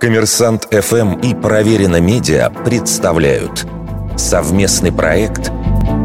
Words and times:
Коммерсант 0.00 0.68
ФМ 0.70 1.14
и 1.20 1.34
Проверено 1.34 2.00
Медиа 2.00 2.50
представляют 2.50 3.66
совместный 4.16 4.92
проект 4.92 5.50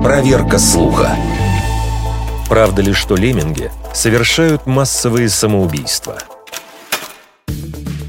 «Проверка 0.01 0.57
слуха». 0.57 1.15
Правда 2.49 2.81
ли, 2.81 2.93
что 2.93 3.15
лемминги 3.15 3.69
совершают 3.93 4.65
массовые 4.65 5.29
самоубийства? 5.29 6.17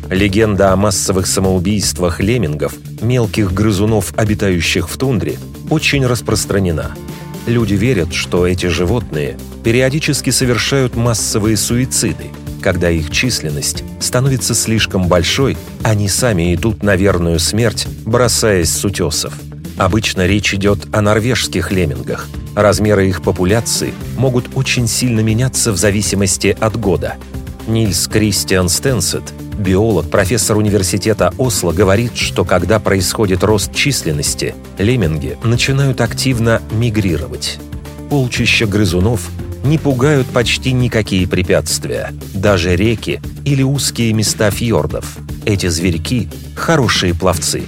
Легенда 0.09 0.73
о 0.73 0.77
массовых 0.77 1.27
самоубийствах 1.27 2.21
леммингов, 2.21 2.75
мелких 3.01 3.53
грызунов, 3.53 4.15
обитающих 4.17 4.89
в 4.89 4.97
тундре, 4.97 5.37
очень 5.69 6.07
распространена. 6.07 6.93
Люди 7.47 7.75
верят, 7.75 8.15
что 8.15 8.47
эти 8.47 8.67
животные 8.67 9.37
периодически 9.65 10.31
совершают 10.31 10.95
массовые 10.95 11.57
суициды– 11.57 12.31
когда 12.63 12.89
их 12.89 13.11
численность 13.11 13.85
становится 14.01 14.55
слишком 14.55 15.09
большой, 15.09 15.59
они 15.83 16.09
сами 16.09 16.55
идут 16.55 16.83
на 16.83 16.97
верную 16.97 17.39
смерть, 17.39 17.87
бросаясь 18.07 18.71
с 18.71 18.85
утесов. 18.85 19.35
Обычно 19.77 20.27
речь 20.27 20.55
идет 20.55 20.87
о 20.93 21.01
норвежских 21.01 21.73
леммингах. 21.73 22.29
Размеры 22.55 23.09
их 23.09 23.23
популяции 23.23 23.93
могут 24.17 24.51
очень 24.55 24.87
сильно 24.87 25.21
меняться 25.21 25.73
в 25.73 25.77
зависимости 25.77 26.57
от 26.59 26.79
года. 26.79 27.17
Нильс 27.67 28.07
Кристиан 28.09 28.69
Стенсет, 28.69 29.23
биолог, 29.59 30.11
профессор 30.11 30.57
университета 30.57 31.33
Осло, 31.39 31.73
говорит, 31.73 32.17
что 32.17 32.45
когда 32.45 32.79
происходит 32.81 33.45
рост 33.45 33.75
численности, 33.75 34.55
лемминги 34.79 35.39
начинают 35.43 36.01
активно 36.01 36.61
мигрировать. 36.73 37.59
Полчища 38.11 38.67
грызунов 38.67 39.31
не 39.65 39.79
пугают 39.79 40.27
почти 40.29 40.73
никакие 40.73 41.27
препятствия, 41.27 42.13
даже 42.35 42.77
реки 42.77 43.21
или 43.45 43.63
узкие 43.63 44.13
места 44.13 44.51
фьордов. 44.51 45.19
Эти 45.45 45.69
зверьки– 45.69 46.29
хорошие 46.57 47.15
пловцы. 47.15 47.65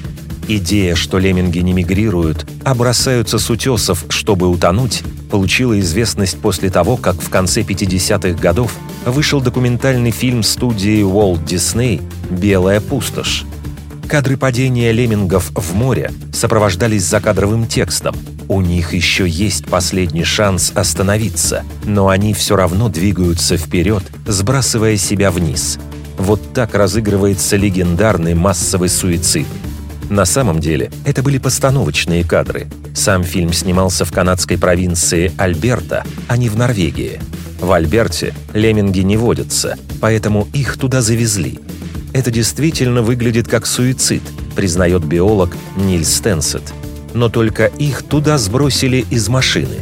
Идея, 0.47 0.95
что 0.95 1.19
лемминги 1.19 1.61
не 1.61 1.73
мигрируют, 1.73 2.47
а 2.65 2.75
бросаются 2.75 3.39
с 3.39 3.49
утесов, 3.49 4.05
чтобы 4.11 4.49
утонуть, 4.49 5.03
получила 5.31 5.79
известность 5.81 6.39
после 6.39 6.69
того, 6.69 6.97
как 6.97 7.17
в 7.17 7.31
конце 7.31 7.63
50-х 7.63 8.39
годов 8.39 8.75
вышел 9.07 9.41
документальный 9.41 10.11
фильм 10.11 10.43
студии 10.43 11.03
Walt 11.03 11.45
Disney 11.45 12.03
«Белая 12.31 12.81
пустошь». 12.81 13.45
Кадры 14.07 14.37
падения 14.37 14.93
леммингов 14.93 15.51
в 15.55 15.75
море 15.75 16.13
сопровождались 16.33 17.05
закадровым 17.05 17.67
текстом– 17.67 18.15
у 18.49 18.61
них 18.61 18.93
еще 18.93 19.29
есть 19.29 19.67
последний 19.67 20.25
шанс 20.25 20.73
остановиться, 20.75 21.65
но 21.85 22.09
они 22.09 22.35
все 22.35 22.57
равно 22.57 22.89
двигаются 22.89 23.57
вперед, 23.57 24.03
сбрасывая 24.27 24.97
себя 24.97 25.31
вниз. 25.31 25.79
Вот 26.19 26.53
так 26.53 26.75
разыгрывается 26.75 27.57
легендарный 27.57 28.35
массовый 28.35 28.89
суицид. 28.89 29.47
На 30.11 30.27
самом 30.27 30.61
деле, 30.61 30.91
это 31.05 31.23
были 31.23 31.39
постановочные 31.39 32.25
кадры. 32.25 32.67
Сам 32.95 33.25
фильм 33.25 33.53
снимался 33.53 34.05
в 34.05 34.13
канадской 34.13 34.59
провинции 34.59 35.33
Альберта, 35.39 36.05
а 36.29 36.37
не 36.37 36.49
в 36.49 36.57
Норвегии. 36.57 37.21
В 37.61 37.73
Альберте 37.73 38.35
лемминги 38.53 39.01
не 39.01 39.17
водятся, 39.17 39.77
поэтому 40.01 40.47
их 40.53 40.77
туда 40.77 41.01
завезли. 41.01 41.59
Это 42.13 42.31
действительно 42.31 43.03
выглядит 43.03 43.49
как 43.49 43.67
суицид, 43.67 44.23
признает 44.55 45.05
биолог 45.05 45.57
Нильс 45.77 46.15
Стенсет 46.15 46.75
но 47.15 47.29
только 47.29 47.67
их 47.67 48.03
туда 48.03 48.37
сбросили 48.37 49.07
из 49.09 49.29
машины. 49.29 49.77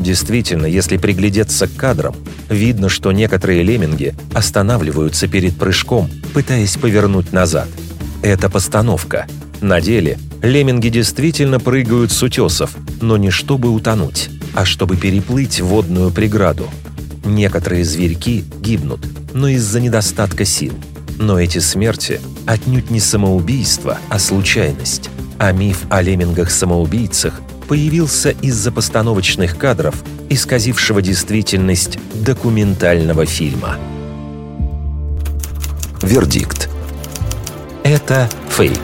Действительно, 0.00 0.64
если 0.64 0.96
приглядеться 0.96 1.68
к 1.68 1.76
кадрам, 1.76 2.16
видно, 2.48 2.88
что 2.88 3.12
некоторые 3.12 3.62
лемминги 3.62 4.14
останавливаются 4.32 5.28
перед 5.28 5.56
прыжком, 5.56 6.10
пытаясь 6.32 6.76
повернуть 6.76 7.32
назад. 7.32 7.68
Это 8.22 8.48
постановка. 8.48 9.26
На 9.60 9.82
деле 9.82 10.18
лемминги 10.42 10.88
действительно 10.88 11.60
прыгают 11.60 12.12
с 12.12 12.22
утесов, 12.22 12.74
но 13.02 13.18
не 13.18 13.30
чтобы 13.30 13.68
утонуть, 13.70 14.30
а 14.54 14.64
чтобы 14.64 14.96
переплыть 14.96 15.60
водную 15.60 16.10
преграду. 16.10 16.68
Некоторые 17.26 17.84
зверьки 17.84 18.42
гибнут, 18.60 19.00
но 19.34 19.48
из-за 19.48 19.80
недостатка 19.80 20.46
сил. 20.46 20.72
Но 21.18 21.38
эти 21.38 21.58
смерти 21.58 22.22
отнюдь 22.46 22.90
не 22.90 23.00
самоубийство, 23.00 23.98
а 24.08 24.18
случайность 24.18 25.10
а 25.40 25.52
миф 25.52 25.86
о 25.88 26.02
леммингах-самоубийцах 26.02 27.40
появился 27.66 28.30
из-за 28.42 28.70
постановочных 28.70 29.56
кадров, 29.56 29.94
исказившего 30.28 31.00
действительность 31.00 31.98
документального 32.12 33.24
фильма. 33.24 33.78
Вердикт. 36.02 36.68
Это 37.84 38.28
фейк. 38.50 38.80